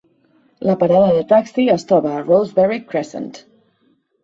La 0.69 0.75
parada 0.83 1.11
de 1.17 1.21
taxi 1.33 1.67
es 1.75 1.87
troba 1.93 2.15
a 2.15 2.25
Rosebery 2.25 2.83
Crescent. 2.89 3.31